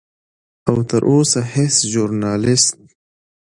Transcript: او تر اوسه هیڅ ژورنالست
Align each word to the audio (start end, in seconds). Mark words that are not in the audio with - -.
او 0.69 0.75
تر 0.89 1.01
اوسه 1.11 1.39
هیڅ 1.53 1.75
ژورنالست 1.91 2.75